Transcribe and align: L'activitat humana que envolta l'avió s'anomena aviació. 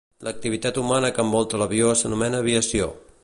L'activitat 0.27 0.79
humana 0.83 1.11
que 1.17 1.25
envolta 1.27 1.61
l'avió 1.63 1.93
s'anomena 2.01 2.43
aviació. 2.47 2.91